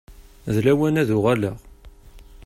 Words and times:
D 0.53 0.55
lawan 0.65 0.99
ad 1.01 1.09
uɣaleɣ. 1.17 1.57